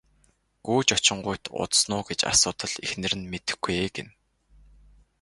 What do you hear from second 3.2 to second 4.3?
мэдэхгүй ээ гэнэ.